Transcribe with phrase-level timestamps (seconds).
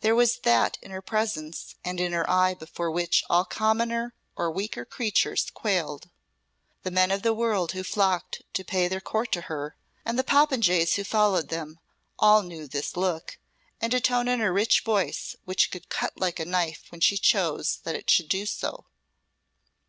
[0.00, 4.48] There was that in her presence and in her eye before which all commoner or
[4.48, 6.08] weaker creatures quailed.
[6.84, 9.74] The men of the world who flocked to pay their court to her,
[10.04, 11.80] and the popinjays who followed them,
[12.16, 13.38] all knew this look,
[13.80, 17.16] and a tone in her rich voice which could cut like a knife when she
[17.18, 18.86] chose that it should do so.